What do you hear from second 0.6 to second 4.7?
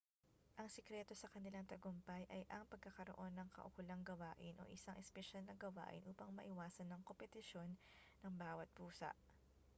sekreto sa kanilang tagumpay ay ang pagkakaroon ng kaukulang gawain o